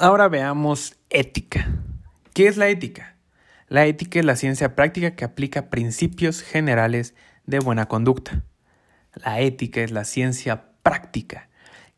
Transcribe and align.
Ahora 0.00 0.28
veamos 0.28 0.96
ética. 1.10 1.66
¿Qué 2.32 2.46
es 2.46 2.56
la 2.56 2.68
ética? 2.68 3.16
La 3.66 3.86
ética 3.86 4.20
es 4.20 4.24
la 4.24 4.36
ciencia 4.36 4.76
práctica 4.76 5.16
que 5.16 5.24
aplica 5.24 5.70
principios 5.70 6.40
generales 6.40 7.16
de 7.46 7.58
buena 7.58 7.86
conducta. 7.86 8.44
La 9.12 9.40
ética 9.40 9.80
es 9.80 9.90
la 9.90 10.04
ciencia 10.04 10.66
práctica 10.84 11.48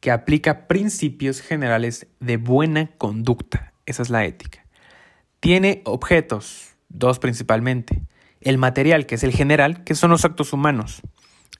que 0.01 0.11
aplica 0.11 0.67
principios 0.67 1.43
generales 1.43 2.07
de 2.21 2.39
buena 2.39 2.87
conducta. 2.97 3.75
Esa 3.85 4.01
es 4.01 4.09
la 4.09 4.25
ética. 4.25 4.65
Tiene 5.39 5.83
objetos, 5.85 6.77
dos 6.89 7.19
principalmente. 7.19 8.01
El 8.41 8.57
material, 8.57 9.05
que 9.05 9.17
es 9.17 9.25
el 9.25 9.33
general, 9.33 9.85
que 9.85 9.95
son 9.95 10.09
los 10.09 10.25
actos 10.25 10.55
humanos. 10.55 11.03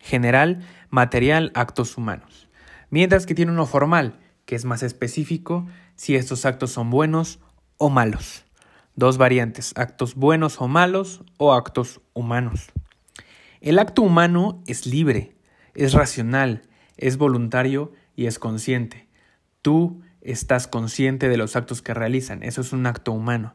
General, 0.01 0.67
material, 0.89 1.53
actos 1.55 1.99
humanos. 1.99 2.49
Mientras 2.89 3.27
que 3.27 3.35
tiene 3.35 3.53
uno 3.53 3.67
formal, 3.67 4.19
que 4.51 4.57
es 4.57 4.65
más 4.65 4.83
específico 4.83 5.69
si 5.95 6.17
estos 6.17 6.45
actos 6.45 6.73
son 6.73 6.91
buenos 6.91 7.39
o 7.77 7.89
malos. 7.89 8.45
Dos 8.97 9.17
variantes, 9.17 9.73
actos 9.77 10.17
buenos 10.17 10.61
o 10.61 10.67
malos 10.67 11.23
o 11.37 11.55
actos 11.55 12.01
humanos. 12.15 12.73
El 13.61 13.79
acto 13.79 14.03
humano 14.03 14.61
es 14.67 14.87
libre, 14.87 15.37
es 15.77 15.93
racional, 15.93 16.63
es 16.97 17.17
voluntario 17.17 17.93
y 18.17 18.27
es 18.27 18.41
consciente. 18.41 19.07
Tú 19.63 20.03
estás 20.21 20.67
consciente 20.67 21.29
de 21.29 21.37
los 21.37 21.55
actos 21.55 21.81
que 21.81 21.95
realizan, 21.95 22.43
eso 22.43 22.61
es 22.61 22.73
un 22.73 22.87
acto 22.87 23.13
humano, 23.13 23.55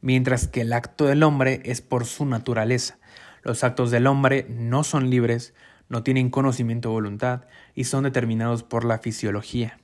mientras 0.00 0.46
que 0.46 0.60
el 0.60 0.74
acto 0.74 1.06
del 1.06 1.24
hombre 1.24 1.60
es 1.64 1.82
por 1.82 2.04
su 2.04 2.24
naturaleza. 2.24 3.00
Los 3.42 3.64
actos 3.64 3.90
del 3.90 4.06
hombre 4.06 4.46
no 4.48 4.84
son 4.84 5.10
libres, 5.10 5.54
no 5.88 6.04
tienen 6.04 6.30
conocimiento 6.30 6.90
o 6.90 6.92
voluntad 6.92 7.46
y 7.74 7.82
son 7.82 8.04
determinados 8.04 8.62
por 8.62 8.84
la 8.84 8.98
fisiología. 8.98 9.80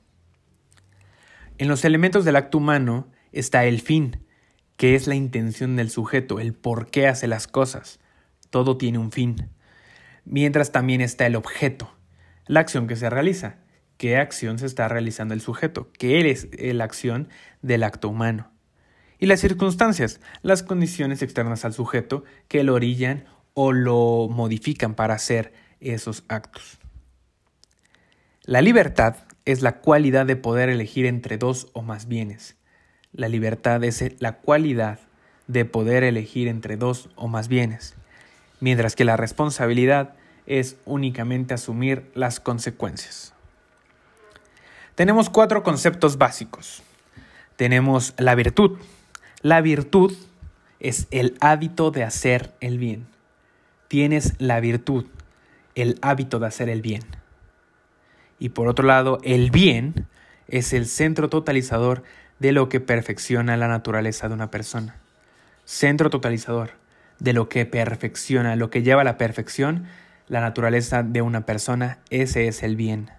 En 1.62 1.68
los 1.68 1.84
elementos 1.84 2.24
del 2.24 2.34
acto 2.34 2.58
humano 2.58 3.06
está 3.30 3.66
el 3.66 3.80
fin, 3.80 4.26
que 4.76 4.96
es 4.96 5.06
la 5.06 5.14
intención 5.14 5.76
del 5.76 5.90
sujeto, 5.90 6.40
el 6.40 6.54
por 6.54 6.90
qué 6.90 7.06
hace 7.06 7.28
las 7.28 7.46
cosas. 7.46 8.00
Todo 8.50 8.76
tiene 8.78 8.98
un 8.98 9.12
fin. 9.12 9.48
Mientras 10.24 10.72
también 10.72 11.00
está 11.00 11.24
el 11.24 11.36
objeto, 11.36 11.94
la 12.48 12.58
acción 12.58 12.88
que 12.88 12.96
se 12.96 13.08
realiza. 13.08 13.60
¿Qué 13.96 14.16
acción 14.16 14.58
se 14.58 14.66
está 14.66 14.88
realizando 14.88 15.34
el 15.34 15.40
sujeto? 15.40 15.92
¿Qué 15.92 16.28
es 16.32 16.48
la 16.74 16.82
acción 16.82 17.28
del 17.60 17.84
acto 17.84 18.08
humano? 18.08 18.50
Y 19.20 19.26
las 19.26 19.38
circunstancias, 19.38 20.20
las 20.42 20.64
condiciones 20.64 21.22
externas 21.22 21.64
al 21.64 21.74
sujeto 21.74 22.24
que 22.48 22.64
lo 22.64 22.74
orillan 22.74 23.26
o 23.54 23.70
lo 23.70 24.26
modifican 24.28 24.96
para 24.96 25.14
hacer 25.14 25.52
esos 25.78 26.24
actos. 26.26 26.80
La 28.42 28.62
libertad 28.62 29.14
es 29.44 29.62
la 29.62 29.78
cualidad 29.80 30.26
de 30.26 30.36
poder 30.36 30.68
elegir 30.68 31.06
entre 31.06 31.38
dos 31.38 31.68
o 31.72 31.82
más 31.82 32.06
bienes. 32.06 32.56
La 33.12 33.28
libertad 33.28 33.82
es 33.84 34.20
la 34.20 34.38
cualidad 34.38 34.98
de 35.46 35.64
poder 35.64 36.04
elegir 36.04 36.48
entre 36.48 36.76
dos 36.76 37.10
o 37.16 37.28
más 37.28 37.48
bienes, 37.48 37.94
mientras 38.60 38.96
que 38.96 39.04
la 39.04 39.16
responsabilidad 39.16 40.14
es 40.46 40.76
únicamente 40.84 41.54
asumir 41.54 42.10
las 42.14 42.40
consecuencias. 42.40 43.34
Tenemos 44.94 45.30
cuatro 45.30 45.62
conceptos 45.62 46.18
básicos. 46.18 46.82
Tenemos 47.56 48.14
la 48.18 48.34
virtud. 48.34 48.78
La 49.42 49.60
virtud 49.60 50.14
es 50.80 51.06
el 51.10 51.36
hábito 51.40 51.90
de 51.90 52.04
hacer 52.04 52.52
el 52.60 52.78
bien. 52.78 53.06
Tienes 53.88 54.34
la 54.38 54.60
virtud, 54.60 55.06
el 55.74 55.98
hábito 56.02 56.38
de 56.38 56.46
hacer 56.46 56.68
el 56.68 56.82
bien. 56.82 57.02
Y 58.42 58.48
por 58.48 58.66
otro 58.66 58.84
lado, 58.84 59.20
el 59.22 59.52
bien 59.52 60.08
es 60.48 60.72
el 60.72 60.86
centro 60.86 61.28
totalizador 61.28 62.02
de 62.40 62.50
lo 62.50 62.68
que 62.68 62.80
perfecciona 62.80 63.56
la 63.56 63.68
naturaleza 63.68 64.26
de 64.26 64.34
una 64.34 64.50
persona. 64.50 64.96
Centro 65.64 66.10
totalizador 66.10 66.70
de 67.20 67.34
lo 67.34 67.48
que 67.48 67.66
perfecciona, 67.66 68.56
lo 68.56 68.68
que 68.68 68.82
lleva 68.82 69.02
a 69.02 69.04
la 69.04 69.16
perfección 69.16 69.84
la 70.26 70.40
naturaleza 70.40 71.04
de 71.04 71.22
una 71.22 71.46
persona, 71.46 71.98
ese 72.10 72.48
es 72.48 72.64
el 72.64 72.74
bien. 72.74 73.10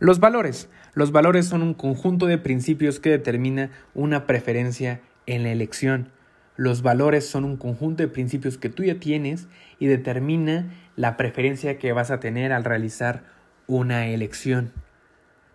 Los 0.00 0.18
valores. 0.18 0.68
Los 0.94 1.12
valores 1.12 1.46
son 1.46 1.62
un 1.62 1.72
conjunto 1.72 2.26
de 2.26 2.38
principios 2.38 2.98
que 2.98 3.10
determina 3.10 3.70
una 3.94 4.26
preferencia 4.26 5.00
en 5.26 5.44
la 5.44 5.52
elección. 5.52 6.08
Los 6.56 6.82
valores 6.82 7.24
son 7.24 7.44
un 7.44 7.56
conjunto 7.56 8.02
de 8.02 8.08
principios 8.08 8.58
que 8.58 8.68
tú 8.68 8.82
ya 8.82 8.96
tienes 8.96 9.46
y 9.78 9.86
determina 9.86 10.74
la 10.96 11.16
preferencia 11.16 11.78
que 11.78 11.92
vas 11.92 12.10
a 12.10 12.18
tener 12.18 12.52
al 12.52 12.64
realizar 12.64 13.33
una 13.66 14.06
elección. 14.08 14.72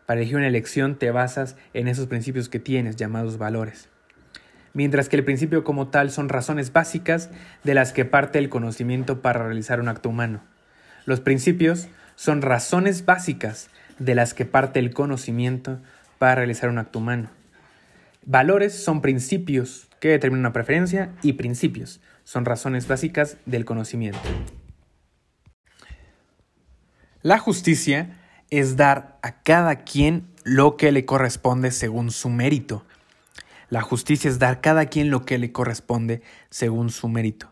Para 0.05 0.19
elegir 0.19 0.37
una 0.37 0.47
elección 0.47 0.95
te 0.95 1.11
basas 1.11 1.55
en 1.73 1.87
esos 1.87 2.07
principios 2.07 2.49
que 2.49 2.59
tienes 2.59 2.95
llamados 2.95 3.37
valores. 3.37 3.89
Mientras 4.73 5.09
que 5.09 5.15
el 5.15 5.23
principio 5.23 5.63
como 5.63 5.87
tal 5.87 6.11
son 6.11 6.29
razones 6.29 6.73
básicas 6.73 7.29
de 7.63 7.73
las 7.73 7.91
que 7.91 8.05
parte 8.05 8.39
el 8.39 8.49
conocimiento 8.49 9.21
para 9.21 9.43
realizar 9.43 9.79
un 9.79 9.87
acto 9.87 10.09
humano. 10.09 10.41
Los 11.05 11.19
principios 11.19 11.87
son 12.15 12.41
razones 12.41 13.05
básicas 13.05 13.69
de 13.97 14.15
las 14.15 14.33
que 14.33 14.45
parte 14.45 14.79
el 14.79 14.93
conocimiento 14.93 15.79
para 16.17 16.35
realizar 16.35 16.69
un 16.69 16.77
acto 16.77 16.99
humano. 16.99 17.29
Valores 18.25 18.73
son 18.73 19.01
principios 19.01 19.87
que 19.99 20.09
determinan 20.09 20.41
una 20.41 20.53
preferencia 20.53 21.11
y 21.21 21.33
principios 21.33 21.99
son 22.23 22.45
razones 22.45 22.87
básicas 22.87 23.37
del 23.45 23.65
conocimiento. 23.65 24.19
La 27.21 27.37
justicia 27.37 28.17
es 28.49 28.77
dar 28.77 29.19
a 29.21 29.41
cada 29.43 29.83
quien 29.83 30.29
lo 30.45 30.77
que 30.77 30.93
le 30.93 31.03
corresponde 31.05 31.71
según 31.71 32.11
su 32.11 32.29
mérito. 32.29 32.85
La 33.69 33.81
justicia 33.81 34.29
es 34.29 34.39
dar 34.39 34.53
a 34.53 34.61
cada 34.61 34.85
quien 34.85 35.09
lo 35.09 35.25
que 35.25 35.37
le 35.37 35.51
corresponde 35.51 36.21
según 36.49 36.89
su 36.89 37.09
mérito. 37.09 37.51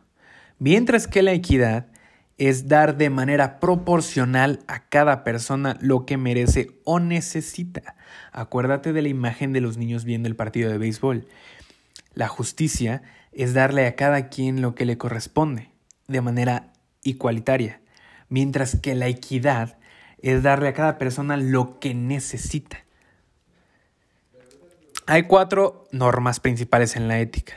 Mientras 0.57 1.05
que 1.05 1.21
la 1.21 1.33
equidad 1.33 1.87
es 2.37 2.69
dar 2.69 2.97
de 2.97 3.09
manera 3.09 3.59
proporcional 3.59 4.59
a 4.67 4.87
cada 4.87 5.25
persona 5.25 5.77
lo 5.81 6.05
que 6.05 6.17
merece 6.17 6.71
o 6.85 6.99
necesita. 6.99 7.95
Acuérdate 8.31 8.93
de 8.93 9.01
la 9.01 9.09
imagen 9.09 9.51
de 9.51 9.61
los 9.61 9.77
niños 9.77 10.05
viendo 10.05 10.29
el 10.29 10.35
partido 10.35 10.71
de 10.71 10.77
béisbol. 10.77 11.27
La 12.13 12.27
justicia 12.29 13.01
es 13.33 13.53
darle 13.53 13.85
a 13.85 13.95
cada 13.95 14.29
quien 14.29 14.61
lo 14.61 14.75
que 14.75 14.85
le 14.85 14.97
corresponde, 14.97 15.71
de 16.07 16.21
manera 16.21 16.71
igualitaria, 17.03 17.81
mientras 18.29 18.77
que 18.81 18.95
la 18.95 19.07
equidad 19.07 19.77
es 20.21 20.43
darle 20.43 20.69
a 20.69 20.73
cada 20.73 20.97
persona 20.97 21.37
lo 21.37 21.79
que 21.79 21.93
necesita. 21.93 22.83
Hay 25.05 25.23
cuatro 25.23 25.87
normas 25.91 26.39
principales 26.39 26.95
en 26.95 27.07
la 27.07 27.19
ética. 27.19 27.53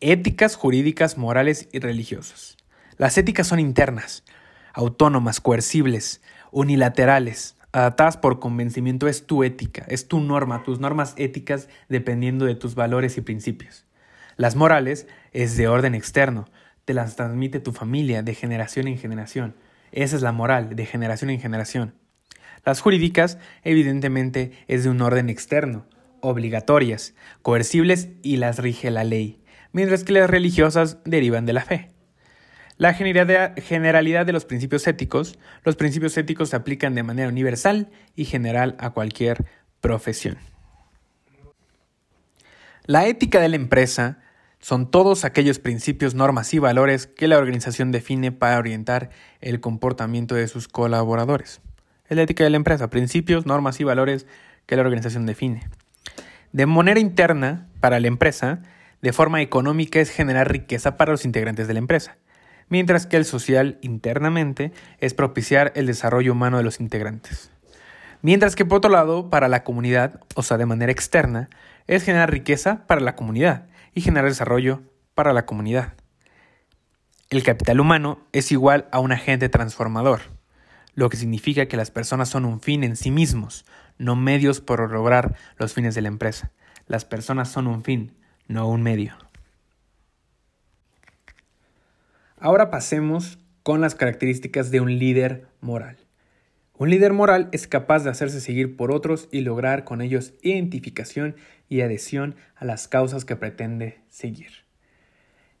Éticas, 0.00 0.54
jurídicas, 0.54 1.18
morales 1.18 1.68
y 1.72 1.80
religiosas. 1.80 2.56
Las 2.98 3.18
éticas 3.18 3.48
son 3.48 3.58
internas, 3.58 4.22
autónomas, 4.72 5.40
coercibles, 5.40 6.20
unilaterales, 6.52 7.56
adaptadas 7.72 8.16
por 8.16 8.38
convencimiento. 8.38 9.08
Es 9.08 9.26
tu 9.26 9.42
ética, 9.42 9.84
es 9.88 10.06
tu 10.06 10.20
norma, 10.20 10.62
tus 10.62 10.78
normas 10.78 11.14
éticas 11.16 11.68
dependiendo 11.88 12.44
de 12.44 12.54
tus 12.54 12.74
valores 12.74 13.18
y 13.18 13.22
principios. 13.22 13.84
Las 14.36 14.54
morales 14.54 15.08
es 15.32 15.56
de 15.56 15.66
orden 15.66 15.96
externo, 15.96 16.48
te 16.84 16.94
las 16.94 17.16
transmite 17.16 17.58
tu 17.58 17.72
familia 17.72 18.22
de 18.22 18.34
generación 18.34 18.86
en 18.86 18.98
generación. 18.98 19.54
Esa 19.92 20.16
es 20.16 20.22
la 20.22 20.32
moral, 20.32 20.76
de 20.76 20.86
generación 20.86 21.30
en 21.30 21.40
generación. 21.40 21.94
Las 22.64 22.80
jurídicas, 22.80 23.38
evidentemente, 23.62 24.52
es 24.66 24.84
de 24.84 24.90
un 24.90 25.00
orden 25.00 25.30
externo, 25.30 25.86
obligatorias, 26.20 27.14
coercibles 27.42 28.08
y 28.22 28.36
las 28.36 28.58
rige 28.58 28.90
la 28.90 29.04
ley, 29.04 29.42
mientras 29.72 30.04
que 30.04 30.12
las 30.12 30.28
religiosas 30.28 30.98
derivan 31.04 31.46
de 31.46 31.52
la 31.52 31.62
fe. 31.62 31.90
La 32.78 32.94
generalidad 32.94 34.24
de 34.24 34.32
los 34.32 34.44
principios 34.44 34.86
éticos. 34.86 35.36
Los 35.64 35.74
principios 35.74 36.16
éticos 36.16 36.50
se 36.50 36.56
aplican 36.56 36.94
de 36.94 37.02
manera 37.02 37.28
universal 37.28 37.90
y 38.14 38.24
general 38.24 38.76
a 38.78 38.90
cualquier 38.90 39.46
profesión. 39.80 40.38
La 42.84 43.06
ética 43.08 43.40
de 43.40 43.48
la 43.48 43.56
empresa 43.56 44.20
son 44.60 44.90
todos 44.90 45.24
aquellos 45.24 45.58
principios, 45.58 46.14
normas 46.14 46.52
y 46.54 46.58
valores 46.58 47.06
que 47.06 47.28
la 47.28 47.38
organización 47.38 47.92
define 47.92 48.32
para 48.32 48.58
orientar 48.58 49.10
el 49.40 49.60
comportamiento 49.60 50.34
de 50.34 50.48
sus 50.48 50.68
colaboradores. 50.68 51.60
Es 52.08 52.16
la 52.16 52.22
ética 52.22 52.44
de 52.44 52.50
la 52.50 52.56
empresa, 52.56 52.90
principios, 52.90 53.46
normas 53.46 53.80
y 53.80 53.84
valores 53.84 54.26
que 54.66 54.76
la 54.76 54.82
organización 54.82 55.26
define. 55.26 55.68
De 56.52 56.66
manera 56.66 57.00
interna, 57.00 57.68
para 57.80 58.00
la 58.00 58.08
empresa, 58.08 58.62
de 59.02 59.12
forma 59.12 59.42
económica 59.42 60.00
es 60.00 60.10
generar 60.10 60.50
riqueza 60.50 60.96
para 60.96 61.12
los 61.12 61.24
integrantes 61.24 61.68
de 61.68 61.74
la 61.74 61.78
empresa 61.78 62.16
mientras 62.68 63.06
que 63.06 63.16
el 63.16 63.24
social 63.24 63.78
internamente 63.80 64.72
es 65.00 65.14
propiciar 65.14 65.72
el 65.74 65.86
desarrollo 65.86 66.32
humano 66.32 66.58
de 66.58 66.64
los 66.64 66.80
integrantes. 66.80 67.50
Mientras 68.20 68.56
que 68.56 68.64
por 68.64 68.78
otro 68.78 68.90
lado, 68.90 69.30
para 69.30 69.48
la 69.48 69.64
comunidad, 69.64 70.20
o 70.34 70.42
sea, 70.42 70.56
de 70.56 70.66
manera 70.66 70.92
externa, 70.92 71.48
es 71.86 72.02
generar 72.02 72.30
riqueza 72.30 72.86
para 72.86 73.00
la 73.00 73.14
comunidad 73.14 73.67
y 73.98 74.00
generar 74.00 74.28
desarrollo 74.28 74.80
para 75.14 75.32
la 75.32 75.44
comunidad. 75.44 75.94
El 77.30 77.42
capital 77.42 77.80
humano 77.80 78.20
es 78.32 78.52
igual 78.52 78.86
a 78.92 79.00
un 79.00 79.10
agente 79.10 79.48
transformador, 79.48 80.20
lo 80.94 81.10
que 81.10 81.16
significa 81.16 81.66
que 81.66 81.76
las 81.76 81.90
personas 81.90 82.28
son 82.28 82.44
un 82.44 82.60
fin 82.60 82.84
en 82.84 82.94
sí 82.94 83.10
mismos, 83.10 83.66
no 83.98 84.14
medios 84.14 84.60
por 84.60 84.88
lograr 84.92 85.34
los 85.56 85.74
fines 85.74 85.96
de 85.96 86.02
la 86.02 86.08
empresa. 86.08 86.52
Las 86.86 87.04
personas 87.04 87.50
son 87.50 87.66
un 87.66 87.82
fin, 87.82 88.14
no 88.46 88.68
un 88.68 88.82
medio. 88.82 89.16
Ahora 92.38 92.70
pasemos 92.70 93.40
con 93.64 93.80
las 93.80 93.96
características 93.96 94.70
de 94.70 94.80
un 94.80 94.96
líder 94.96 95.48
moral. 95.60 95.98
Un 96.74 96.90
líder 96.90 97.12
moral 97.12 97.48
es 97.50 97.66
capaz 97.66 98.04
de 98.04 98.10
hacerse 98.10 98.40
seguir 98.40 98.76
por 98.76 98.92
otros 98.92 99.28
y 99.32 99.40
lograr 99.40 99.82
con 99.82 100.00
ellos 100.00 100.34
identificación 100.42 101.34
y 101.68 101.82
adhesión 101.82 102.36
a 102.56 102.64
las 102.64 102.88
causas 102.88 103.24
que 103.24 103.36
pretende 103.36 103.98
seguir. 104.08 104.50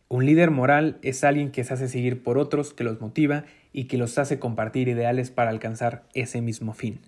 Un 0.08 0.24
líder 0.24 0.50
moral 0.50 0.98
es 1.02 1.24
alguien 1.24 1.50
que 1.50 1.64
se 1.64 1.74
hace 1.74 1.88
seguir 1.88 2.22
por 2.22 2.38
otros, 2.38 2.72
que 2.72 2.84
los 2.84 3.00
motiva 3.00 3.44
y 3.72 3.84
que 3.84 3.98
los 3.98 4.18
hace 4.18 4.38
compartir 4.38 4.88
ideales 4.88 5.30
para 5.30 5.50
alcanzar 5.50 6.04
ese 6.14 6.40
mismo 6.40 6.72
fin. 6.72 7.00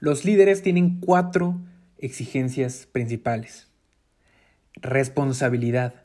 Los 0.00 0.24
líderes 0.24 0.62
tienen 0.62 0.98
cuatro 0.98 1.60
exigencias 1.98 2.88
principales. 2.90 3.68
Responsabilidad, 4.74 6.02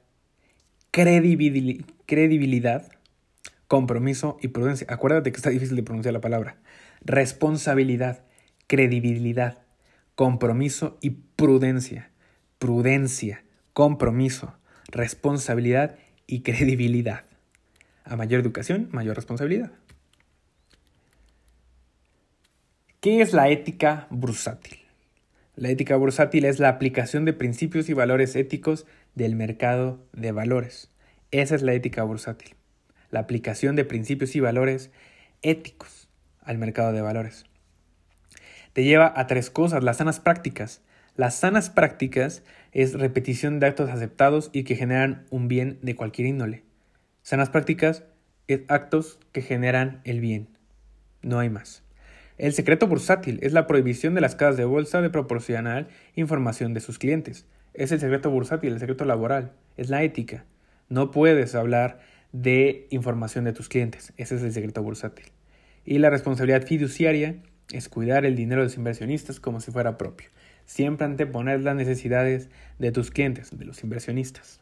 credibilidad, 0.91 2.91
compromiso 3.67 4.37
y 4.41 4.49
prudencia. 4.49 4.85
Acuérdate 4.89 5.31
que 5.31 5.37
está 5.37 5.49
difícil 5.49 5.75
de 5.75 5.83
pronunciar 5.83 6.13
la 6.13 6.21
palabra 6.21 6.57
responsabilidad, 7.05 8.23
credibilidad, 8.67 9.59
compromiso 10.15 10.97
y 11.01 11.11
prudencia. 11.11 12.11
Prudencia, 12.57 13.43
compromiso, 13.73 14.55
responsabilidad 14.87 15.97
y 16.25 16.41
credibilidad. 16.43 17.25
A 18.03 18.15
mayor 18.15 18.41
educación, 18.41 18.89
mayor 18.91 19.15
responsabilidad. 19.15 19.71
¿Qué 23.01 23.21
es 23.21 23.33
la 23.33 23.49
ética 23.49 24.07
bursátil? 24.09 24.79
La 25.55 25.69
ética 25.69 25.95
bursátil 25.95 26.45
es 26.45 26.59
la 26.59 26.69
aplicación 26.69 27.23
de 27.23 27.33
principios 27.33 27.87
y 27.87 27.93
valores 27.93 28.35
éticos 28.35 28.85
del 29.13 29.35
mercado 29.35 30.03
de 30.11 30.31
valores. 30.31 30.89
Esa 31.31 31.55
es 31.55 31.61
la 31.61 31.73
ética 31.73 32.03
bursátil. 32.03 32.55
La 33.11 33.19
aplicación 33.21 33.75
de 33.75 33.85
principios 33.85 34.35
y 34.35 34.39
valores 34.39 34.91
éticos 35.43 36.09
al 36.41 36.57
mercado 36.57 36.91
de 36.93 37.01
valores. 37.01 37.45
Te 38.75 38.83
lleva 38.83 39.13
a 39.15 39.25
tres 39.25 39.49
cosas, 39.49 39.85
las 39.85 39.97
sanas 39.97 40.19
prácticas. 40.19 40.81
Las 41.15 41.35
sanas 41.35 41.69
prácticas 41.69 42.43
es 42.73 42.91
repetición 42.91 43.61
de 43.61 43.67
actos 43.67 43.89
aceptados 43.89 44.49
y 44.51 44.65
que 44.65 44.75
generan 44.75 45.23
un 45.29 45.47
bien 45.47 45.79
de 45.81 45.95
cualquier 45.95 46.27
índole. 46.27 46.63
Sanas 47.21 47.49
prácticas 47.49 48.03
es 48.49 48.63
actos 48.67 49.17
que 49.31 49.41
generan 49.41 50.01
el 50.03 50.19
bien. 50.19 50.49
No 51.21 51.39
hay 51.39 51.49
más. 51.49 51.83
El 52.37 52.51
secreto 52.51 52.85
bursátil 52.85 53.39
es 53.43 53.53
la 53.53 53.65
prohibición 53.65 54.13
de 54.13 54.19
las 54.19 54.35
casas 54.35 54.57
de 54.57 54.65
bolsa 54.65 55.01
de 55.01 55.09
proporcionar 55.09 55.87
información 56.13 56.73
de 56.73 56.81
sus 56.81 56.99
clientes. 56.99 57.45
Es 57.73 57.93
el 57.93 58.01
secreto 58.01 58.29
bursátil, 58.29 58.73
el 58.73 58.79
secreto 58.81 59.05
laboral, 59.05 59.53
es 59.77 59.89
la 59.89 60.03
ética. 60.03 60.43
No 60.89 61.11
puedes 61.11 61.55
hablar 61.55 61.99
de 62.33 62.87
información 62.89 63.45
de 63.45 63.53
tus 63.53 63.69
clientes. 63.69 64.11
Ese 64.17 64.35
es 64.35 64.43
el 64.43 64.51
secreto 64.51 64.83
bursátil. 64.83 65.27
Y 65.85 65.99
la 65.99 66.09
responsabilidad 66.09 66.67
fiduciaria 66.67 67.37
es 67.71 67.89
cuidar 67.89 68.25
el 68.25 68.35
dinero 68.35 68.61
de 68.61 68.67
los 68.67 68.77
inversionistas 68.77 69.39
como 69.39 69.59
si 69.59 69.71
fuera 69.71 69.97
propio. 69.97 70.29
Siempre 70.65 71.05
anteponer 71.05 71.61
las 71.61 71.75
necesidades 71.75 72.49
de 72.79 72.91
tus 72.91 73.11
clientes, 73.11 73.57
de 73.57 73.65
los 73.65 73.83
inversionistas. 73.83 74.59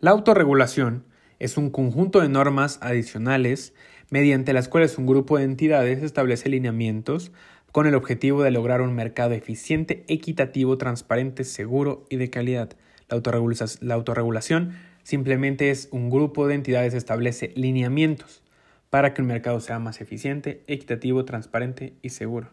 La 0.00 0.10
autorregulación 0.10 1.04
es 1.38 1.56
un 1.56 1.70
conjunto 1.70 2.20
de 2.20 2.28
normas 2.28 2.78
adicionales 2.82 3.72
mediante 4.10 4.52
las 4.52 4.68
cuales 4.68 4.98
un 4.98 5.06
grupo 5.06 5.38
de 5.38 5.44
entidades 5.44 6.02
establece 6.02 6.48
lineamientos 6.48 7.32
con 7.72 7.86
el 7.86 7.94
objetivo 7.94 8.42
de 8.42 8.50
lograr 8.50 8.82
un 8.82 8.94
mercado 8.94 9.32
eficiente, 9.32 10.04
equitativo, 10.08 10.76
transparente, 10.76 11.44
seguro 11.44 12.04
y 12.10 12.16
de 12.16 12.30
calidad. 12.30 12.76
La, 13.08 13.94
autorregulación 13.94 14.72
Simplemente 15.02 15.70
es 15.70 15.88
un 15.90 16.10
grupo 16.10 16.46
de 16.46 16.54
entidades 16.54 16.94
establece 16.94 17.52
lineamientos 17.56 18.42
para 18.90 19.14
que 19.14 19.22
el 19.22 19.28
mercado 19.28 19.60
sea 19.60 19.78
más 19.78 20.00
eficiente, 20.00 20.62
equitativo, 20.66 21.24
transparente 21.24 21.94
y 22.02 22.10
seguro. 22.10 22.50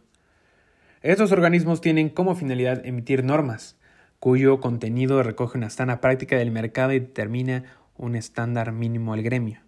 Estos 1.01 1.31
organismos 1.31 1.81
tienen 1.81 2.09
como 2.09 2.35
finalidad 2.35 2.85
emitir 2.85 3.23
normas, 3.23 3.77
cuyo 4.19 4.59
contenido 4.59 5.21
recoge 5.23 5.57
una 5.57 5.69
sana 5.69 6.01
práctica 6.01 6.37
del 6.37 6.51
mercado 6.51 6.93
y 6.93 6.99
determina 6.99 7.63
un 7.97 8.15
estándar 8.15 8.71
mínimo 8.71 9.13
al 9.13 9.21
gremio. 9.21 9.59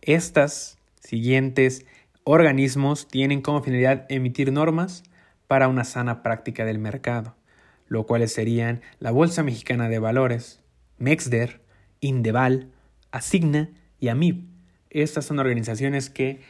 Estas 0.00 0.78
siguientes 1.00 1.84
organismos 2.24 3.06
tienen 3.08 3.42
como 3.42 3.62
finalidad 3.62 4.06
emitir 4.08 4.52
normas 4.52 5.04
para 5.46 5.68
una 5.68 5.84
sana 5.84 6.22
práctica 6.22 6.64
del 6.64 6.78
mercado, 6.78 7.36
lo 7.88 8.06
cuales 8.06 8.32
serían 8.32 8.80
la 8.98 9.12
Bolsa 9.12 9.42
Mexicana 9.42 9.88
de 9.88 9.98
Valores, 9.98 10.60
MEXDER, 10.98 11.60
Indeval, 12.06 12.70
Asigna 13.10 13.70
y 14.00 14.08
AMIB. 14.08 14.44
Estas 14.90 15.24
son 15.24 15.38
organizaciones 15.38 16.10
que 16.10 16.40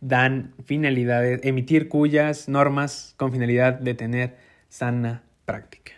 dan 0.00 0.54
finalidades, 0.64 1.40
emitir 1.44 1.88
cuyas 1.88 2.48
normas 2.48 3.14
con 3.16 3.32
finalidad 3.32 3.74
de 3.74 3.94
tener 3.94 4.36
sana 4.68 5.22
práctica. 5.44 5.92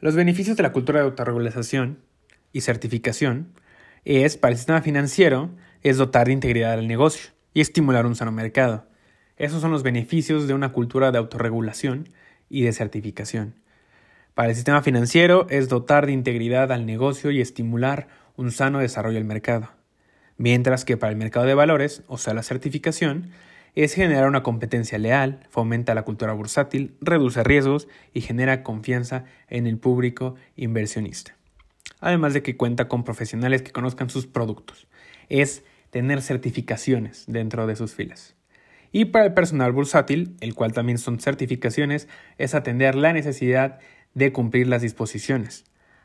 Los 0.00 0.14
beneficios 0.14 0.56
de 0.56 0.62
la 0.62 0.72
cultura 0.72 1.00
de 1.00 1.06
autorregulación 1.06 1.98
y 2.52 2.62
certificación 2.62 3.52
es, 4.04 4.36
para 4.36 4.52
el 4.52 4.58
sistema 4.58 4.80
financiero, 4.80 5.50
es 5.82 5.96
dotar 5.96 6.26
de 6.26 6.32
integridad 6.32 6.72
al 6.72 6.88
negocio 6.88 7.30
y 7.52 7.60
estimular 7.60 8.06
un 8.06 8.16
sano 8.16 8.32
mercado. 8.32 8.86
Esos 9.36 9.60
son 9.60 9.72
los 9.72 9.82
beneficios 9.82 10.46
de 10.46 10.54
una 10.54 10.70
cultura 10.70 11.12
de 11.12 11.18
autorregulación 11.18 12.08
y 12.48 12.62
de 12.62 12.72
certificación. 12.72 13.54
Para 14.40 14.48
el 14.48 14.56
sistema 14.56 14.80
financiero 14.80 15.46
es 15.50 15.68
dotar 15.68 16.06
de 16.06 16.12
integridad 16.12 16.72
al 16.72 16.86
negocio 16.86 17.30
y 17.30 17.42
estimular 17.42 18.08
un 18.36 18.52
sano 18.52 18.78
desarrollo 18.78 19.16
del 19.16 19.26
mercado. 19.26 19.68
Mientras 20.38 20.86
que 20.86 20.96
para 20.96 21.12
el 21.12 21.18
mercado 21.18 21.44
de 21.44 21.52
valores, 21.52 22.04
o 22.06 22.16
sea 22.16 22.32
la 22.32 22.42
certificación, 22.42 23.32
es 23.74 23.92
generar 23.92 24.26
una 24.26 24.42
competencia 24.42 24.96
leal, 24.96 25.46
fomenta 25.50 25.94
la 25.94 26.04
cultura 26.04 26.32
bursátil, 26.32 26.96
reduce 27.02 27.44
riesgos 27.44 27.86
y 28.14 28.22
genera 28.22 28.62
confianza 28.62 29.26
en 29.50 29.66
el 29.66 29.76
público 29.76 30.36
inversionista. 30.56 31.36
Además 32.00 32.32
de 32.32 32.42
que 32.42 32.56
cuenta 32.56 32.88
con 32.88 33.04
profesionales 33.04 33.60
que 33.60 33.72
conozcan 33.72 34.08
sus 34.08 34.26
productos. 34.26 34.88
Es 35.28 35.64
tener 35.90 36.22
certificaciones 36.22 37.24
dentro 37.26 37.66
de 37.66 37.76
sus 37.76 37.92
filas. 37.92 38.36
Y 38.90 39.04
para 39.04 39.26
el 39.26 39.34
personal 39.34 39.72
bursátil, 39.72 40.36
el 40.40 40.54
cual 40.54 40.72
también 40.72 40.98
son 40.98 41.20
certificaciones, 41.20 42.08
es 42.38 42.54
atender 42.54 42.94
la 42.94 43.12
necesidad 43.12 43.78
de 43.78 43.84
cumplir 44.32 44.66
las 44.66 44.82
disposiciones, 44.82 45.64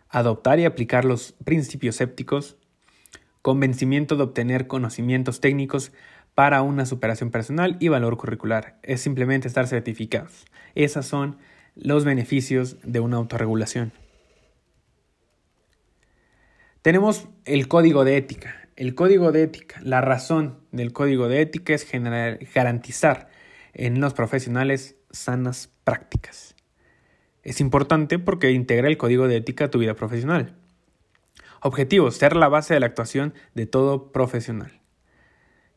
adoptar 0.10 0.60
y 0.60 0.66
aplicar 0.66 1.06
los 1.06 1.34
principios 1.44 1.96
sépticos, 1.96 2.58
convencimiento 3.42 4.16
de 4.16 4.24
obtener 4.24 4.68
conocimientos 4.68 5.40
técnicos 5.42 5.92
para 6.34 6.62
una 6.62 6.86
superación 6.86 7.32
personal 7.32 7.78
y 7.80 7.88
valor 7.88 8.18
curricular. 8.18 8.78
Es 8.84 9.02
simplemente 9.02 9.48
estar 9.48 9.68
certificados. 9.68 10.46
Esos 10.76 11.06
son 11.06 11.38
los 11.76 12.06
beneficios 12.06 12.78
de 12.84 13.00
una 13.00 13.18
autorregulación. 13.18 13.92
Tenemos 16.82 17.28
el 17.46 17.68
código 17.68 18.04
de 18.06 18.18
ética. 18.18 18.70
El 18.76 18.94
código 18.94 19.32
de 19.32 19.44
ética, 19.44 19.80
la 19.82 20.02
razón 20.02 20.60
del 20.72 20.92
código 20.92 21.30
de 21.30 21.42
ética 21.42 21.74
es 21.74 21.88
garantizar 22.54 23.30
en 23.74 24.02
los 24.02 24.14
profesionales 24.14 24.98
sanas 25.12 25.72
prácticas. 25.84 26.55
Es 27.46 27.62
importante 27.62 28.18
porque 28.18 28.52
integra 28.52 28.88
el 28.88 28.98
código 28.98 29.28
de 29.28 29.38
ética 29.38 29.66
a 29.66 29.72
tu 29.72 29.78
vida 29.78 29.94
profesional. 29.94 30.56
Objetivo, 31.62 32.10
ser 32.10 32.36
la 32.36 32.50
base 32.50 32.74
de 32.74 32.80
la 32.80 32.88
actuación 32.88 33.36
de 33.54 33.68
todo 33.68 34.12
profesional. 34.12 34.82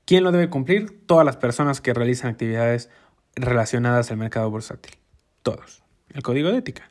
¿Quién 0.06 0.24
lo 0.24 0.32
debe 0.32 0.48
cumplir? 0.48 1.06
Todas 1.06 1.26
las 1.26 1.36
personas 1.36 1.82
que 1.82 1.92
realizan 1.92 2.30
actividades 2.30 2.88
relacionadas 3.36 4.10
al 4.10 4.16
mercado 4.16 4.50
bursátil. 4.50 4.96
Todos. 5.42 5.82
El 6.14 6.22
código 6.22 6.50
de 6.50 6.56
ética. 6.56 6.90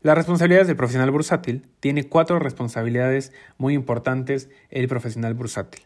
Las 0.00 0.16
responsabilidades 0.16 0.66
del 0.66 0.76
profesional 0.76 1.12
bursátil 1.12 1.68
tiene 1.78 2.08
cuatro 2.08 2.40
responsabilidades 2.40 3.32
muy 3.58 3.74
importantes 3.74 4.50
el 4.70 4.88
profesional 4.88 5.34
bursátil. 5.34 5.84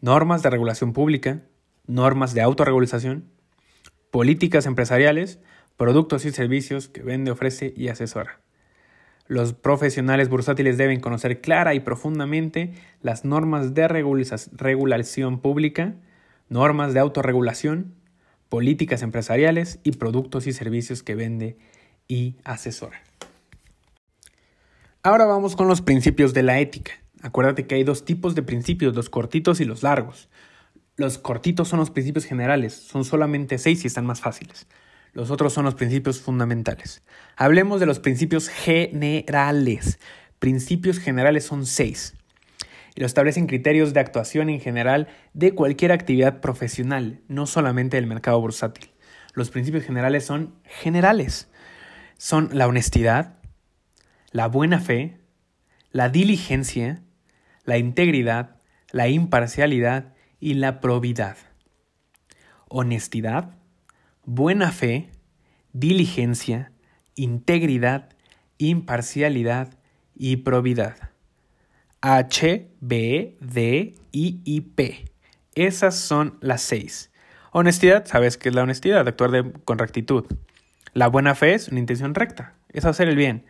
Normas 0.00 0.44
de 0.44 0.50
regulación 0.50 0.92
pública, 0.92 1.42
normas 1.88 2.32
de 2.32 2.42
autorregulación, 2.42 3.24
políticas 4.12 4.66
empresariales, 4.66 5.40
productos 5.78 6.26
y 6.26 6.32
servicios 6.32 6.88
que 6.88 7.02
vende, 7.02 7.30
ofrece 7.30 7.72
y 7.74 7.88
asesora. 7.88 8.40
Los 9.28 9.54
profesionales 9.54 10.28
bursátiles 10.28 10.76
deben 10.76 11.00
conocer 11.00 11.40
clara 11.40 11.74
y 11.74 11.80
profundamente 11.80 12.74
las 13.00 13.24
normas 13.24 13.74
de 13.74 13.86
regulación 13.86 15.40
pública, 15.40 15.94
normas 16.48 16.94
de 16.94 17.00
autorregulación, 17.00 17.94
políticas 18.48 19.02
empresariales 19.02 19.78
y 19.84 19.92
productos 19.92 20.46
y 20.46 20.52
servicios 20.52 21.02
que 21.02 21.14
vende 21.14 21.58
y 22.08 22.36
asesora. 22.44 23.00
Ahora 25.02 25.26
vamos 25.26 25.54
con 25.56 25.68
los 25.68 25.80
principios 25.80 26.34
de 26.34 26.42
la 26.42 26.58
ética. 26.58 26.92
Acuérdate 27.22 27.66
que 27.66 27.76
hay 27.76 27.84
dos 27.84 28.04
tipos 28.04 28.34
de 28.34 28.42
principios, 28.42 28.96
los 28.96 29.10
cortitos 29.10 29.60
y 29.60 29.64
los 29.64 29.82
largos. 29.82 30.28
los 30.96 31.16
cortitos 31.16 31.68
son 31.68 31.78
los 31.78 31.90
principios 31.90 32.24
generales, 32.24 32.74
son 32.74 33.04
solamente 33.04 33.58
seis 33.58 33.84
y 33.84 33.86
están 33.86 34.04
más 34.04 34.20
fáciles. 34.20 34.66
Los 35.18 35.32
otros 35.32 35.52
son 35.52 35.64
los 35.64 35.74
principios 35.74 36.20
fundamentales. 36.20 37.02
Hablemos 37.36 37.80
de 37.80 37.86
los 37.86 37.98
principios 37.98 38.48
generales. 38.48 39.98
Principios 40.38 41.00
generales 41.00 41.44
son 41.44 41.66
seis 41.66 42.14
y 42.94 43.00
lo 43.00 43.06
establecen 43.06 43.48
criterios 43.48 43.92
de 43.92 43.98
actuación 43.98 44.48
en 44.48 44.60
general 44.60 45.08
de 45.32 45.56
cualquier 45.56 45.90
actividad 45.90 46.40
profesional, 46.40 47.20
no 47.26 47.46
solamente 47.46 47.96
del 47.96 48.06
mercado 48.06 48.40
bursátil. 48.40 48.92
Los 49.34 49.50
principios 49.50 49.82
generales 49.82 50.24
son 50.24 50.54
generales. 50.62 51.48
Son 52.16 52.50
la 52.52 52.68
honestidad, 52.68 53.38
la 54.30 54.46
buena 54.46 54.78
fe, 54.78 55.18
la 55.90 56.10
diligencia, 56.10 57.02
la 57.64 57.76
integridad, 57.76 58.60
la 58.92 59.08
imparcialidad 59.08 60.14
y 60.38 60.54
la 60.54 60.78
probidad. 60.78 61.36
Honestidad, 62.68 63.57
buena 64.28 64.72
fe, 64.72 65.08
diligencia, 65.72 66.70
integridad, 67.14 68.10
imparcialidad 68.58 69.78
y 70.14 70.36
probidad. 70.36 70.96
H, 72.02 72.68
B, 72.78 73.38
D, 73.40 73.94
I 74.12 74.40
y 74.44 74.60
P. 74.60 75.06
Esas 75.54 75.96
son 75.96 76.36
las 76.42 76.60
seis. 76.60 77.10
Honestidad, 77.52 78.04
sabes 78.04 78.36
qué 78.36 78.50
es 78.50 78.54
la 78.54 78.64
honestidad, 78.64 79.08
actuar 79.08 79.50
con 79.64 79.78
rectitud. 79.78 80.26
La 80.92 81.08
buena 81.08 81.34
fe 81.34 81.54
es 81.54 81.68
una 81.68 81.80
intención 81.80 82.14
recta, 82.14 82.52
es 82.68 82.84
hacer 82.84 83.08
el 83.08 83.16
bien. 83.16 83.46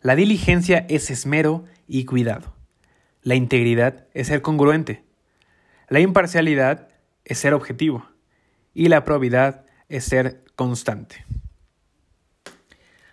La 0.00 0.16
diligencia 0.16 0.86
es 0.88 1.10
esmero 1.10 1.66
y 1.86 2.06
cuidado. 2.06 2.56
La 3.20 3.34
integridad 3.34 4.06
es 4.14 4.28
ser 4.28 4.40
congruente. 4.40 5.04
La 5.90 6.00
imparcialidad 6.00 6.88
es 7.26 7.36
ser 7.36 7.52
objetivo. 7.52 8.08
Y 8.72 8.88
la 8.88 9.04
probidad 9.04 9.66
es 9.92 10.04
ser 10.04 10.42
constante. 10.56 11.24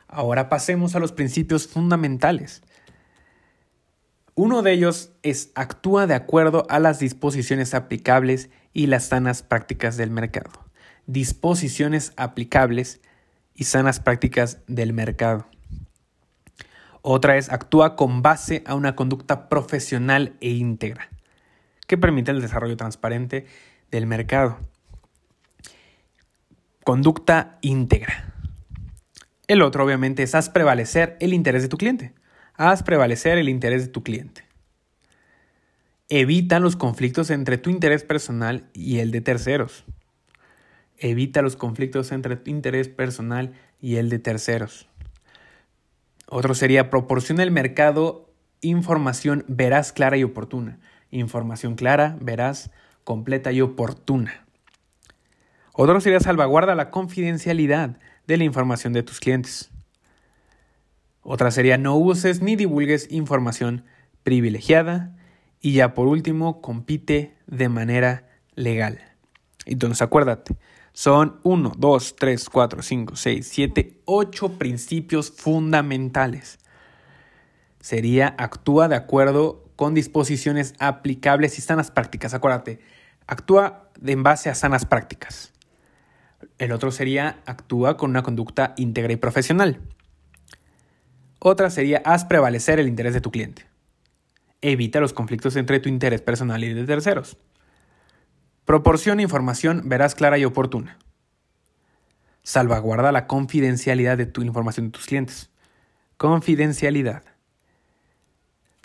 Ahora 0.07 0.49
pasemos 0.49 0.95
a 0.95 0.99
los 0.99 1.11
principios 1.11 1.67
fundamentales. 1.67 2.63
Uno 4.33 4.61
de 4.61 4.71
ellos 4.71 5.11
es 5.21 5.51
actúa 5.53 6.07
de 6.07 6.15
acuerdo 6.15 6.65
a 6.69 6.79
las 6.79 6.99
disposiciones 6.99 7.73
aplicables 7.73 8.49
y 8.73 8.87
las 8.87 9.07
sanas 9.07 9.43
prácticas 9.43 9.97
del 9.97 10.09
mercado. 10.09 10.51
Disposiciones 11.05 12.13
aplicables 12.15 13.01
y 13.53 13.65
sanas 13.65 13.99
prácticas 13.99 14.59
del 14.67 14.93
mercado. 14.93 15.47
Otra 17.01 17.37
es 17.37 17.51
actúa 17.51 17.97
con 17.97 18.21
base 18.21 18.63
a 18.65 18.75
una 18.75 18.95
conducta 18.95 19.49
profesional 19.49 20.37
e 20.39 20.51
íntegra, 20.51 21.09
que 21.87 21.97
permite 21.97 22.31
el 22.31 22.41
desarrollo 22.41 22.77
transparente 22.77 23.47
del 23.91 24.05
mercado. 24.05 24.57
Conducta 26.83 27.57
íntegra. 27.61 28.33
El 29.47 29.61
otro 29.61 29.83
obviamente 29.83 30.23
es 30.23 30.35
haz 30.35 30.49
prevalecer 30.49 31.17
el 31.19 31.33
interés 31.33 31.61
de 31.61 31.69
tu 31.69 31.77
cliente 31.77 32.13
haz 32.59 32.83
prevalecer 32.83 33.37
el 33.37 33.47
interés 33.47 33.85
de 33.85 33.87
tu 33.87 34.03
cliente. 34.03 34.43
Evita 36.09 36.59
los 36.59 36.75
conflictos 36.75 37.29
entre 37.29 37.57
tu 37.57 37.69
interés 37.69 38.03
personal 38.03 38.69
y 38.73 38.99
el 38.99 39.11
de 39.11 39.21
terceros. 39.21 39.85
Evita 40.97 41.41
los 41.41 41.55
conflictos 41.55 42.11
entre 42.11 42.35
tu 42.35 42.51
interés 42.51 42.89
personal 42.89 43.53
y 43.79 43.95
el 43.95 44.09
de 44.09 44.19
terceros. 44.19 44.89
Otro 46.27 46.53
sería 46.53 46.89
proporciona 46.89 47.43
al 47.43 47.51
mercado 47.51 48.29
información 48.59 49.45
veraz, 49.47 49.93
clara 49.93 50.17
y 50.17 50.25
oportuna. 50.25 50.79
Información 51.11 51.75
clara, 51.75 52.17
veraz, 52.19 52.71
completa 53.05 53.53
y 53.53 53.61
oportuna. 53.61 54.45
Otro 55.73 56.01
sería 56.01 56.19
salvaguarda 56.19 56.75
la 56.75 56.91
confidencialidad 56.91 57.99
de 58.27 58.37
la 58.37 58.43
información 58.43 58.93
de 58.93 59.03
tus 59.03 59.19
clientes. 59.19 59.71
Otra 61.21 61.51
sería 61.51 61.77
no 61.77 61.95
uses 61.95 62.41
ni 62.41 62.55
divulgues 62.55 63.11
información 63.11 63.85
privilegiada. 64.23 65.15
Y 65.61 65.73
ya 65.73 65.93
por 65.93 66.07
último, 66.07 66.61
compite 66.61 67.35
de 67.47 67.69
manera 67.69 68.29
legal. 68.55 68.99
Entonces 69.65 70.01
acuérdate, 70.01 70.55
son 70.93 71.39
1, 71.43 71.73
2, 71.77 72.15
3, 72.17 72.49
4, 72.49 72.81
5, 72.81 73.15
6, 73.15 73.47
7, 73.47 74.01
8 74.05 74.49
principios 74.57 75.31
fundamentales. 75.31 76.59
Sería 77.79 78.35
actúa 78.37 78.87
de 78.87 78.95
acuerdo 78.95 79.69
con 79.75 79.93
disposiciones 79.93 80.73
aplicables 80.79 81.57
y 81.57 81.61
sanas 81.61 81.91
prácticas. 81.91 82.33
Acuérdate, 82.33 82.79
actúa 83.27 83.89
en 84.05 84.23
base 84.23 84.49
a 84.49 84.55
sanas 84.55 84.85
prácticas. 84.85 85.53
El 86.59 86.73
otro 86.73 86.91
sería 86.91 87.39
actúa 87.45 87.97
con 87.97 88.11
una 88.11 88.21
conducta 88.21 88.73
íntegra 88.77 89.13
y 89.13 89.15
profesional. 89.15 89.79
Otra 91.39 91.69
sería 91.69 92.01
haz 92.03 92.25
prevalecer 92.25 92.79
el 92.79 92.87
interés 92.89 93.13
de 93.13 93.21
tu 93.21 93.31
cliente. 93.31 93.65
Evita 94.61 94.99
los 94.99 95.13
conflictos 95.13 95.55
entre 95.55 95.79
tu 95.79 95.87
interés 95.87 96.21
personal 96.21 96.61
y 96.63 96.73
de 96.73 96.83
terceros. 96.83 97.37
Proporciona 98.65 99.21
información 99.21 99.83
veraz, 99.85 100.15
clara 100.15 100.37
y 100.37 100.43
oportuna. 100.43 100.99
Salvaguarda 102.43 103.13
la 103.13 103.25
confidencialidad 103.25 104.17
de 104.17 104.25
tu 104.25 104.41
información 104.41 104.87
de 104.87 104.91
tus 104.91 105.05
clientes. 105.05 105.49
Confidencialidad. 106.17 107.23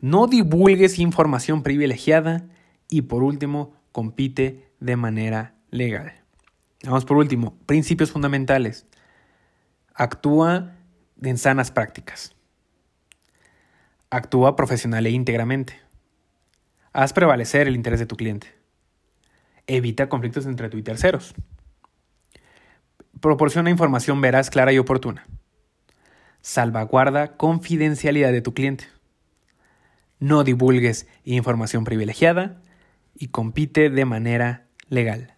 No 0.00 0.28
divulgues 0.28 1.00
información 1.00 1.64
privilegiada. 1.64 2.46
Y 2.88 3.02
por 3.02 3.24
último, 3.24 3.74
compite 3.90 4.68
de 4.78 4.96
manera 4.96 5.54
legal. 5.70 6.23
Vamos 6.84 7.06
por 7.06 7.16
último, 7.16 7.56
principios 7.64 8.12
fundamentales. 8.12 8.86
Actúa 9.94 10.74
en 11.22 11.38
sanas 11.38 11.70
prácticas. 11.70 12.34
Actúa 14.10 14.54
profesional 14.54 15.06
e 15.06 15.10
íntegramente. 15.10 15.80
Haz 16.92 17.12
prevalecer 17.12 17.68
el 17.68 17.74
interés 17.74 18.00
de 18.00 18.06
tu 18.06 18.16
cliente. 18.16 18.54
Evita 19.66 20.08
conflictos 20.08 20.44
entre 20.46 20.68
tú 20.68 20.76
y 20.76 20.82
terceros. 20.82 21.34
Proporciona 23.20 23.70
información 23.70 24.20
veraz, 24.20 24.50
clara 24.50 24.72
y 24.72 24.78
oportuna. 24.78 25.26
Salvaguarda 26.42 27.38
confidencialidad 27.38 28.30
de 28.30 28.42
tu 28.42 28.52
cliente. 28.52 28.84
No 30.18 30.44
divulgues 30.44 31.06
información 31.24 31.84
privilegiada 31.84 32.60
y 33.14 33.28
compite 33.28 33.88
de 33.88 34.04
manera 34.04 34.66
legal. 34.88 35.33